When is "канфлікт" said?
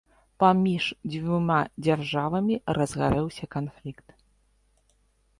3.57-4.07